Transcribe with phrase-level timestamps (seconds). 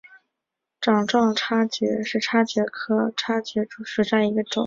[0.81, 4.59] 掌状叉蕨为叉蕨科叉蕨属下的一个种。